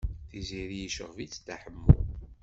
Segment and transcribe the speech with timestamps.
[0.29, 1.95] Tiziri yecɣeb-itt Dda Ḥemmu.